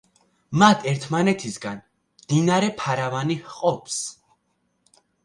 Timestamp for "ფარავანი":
2.79-3.37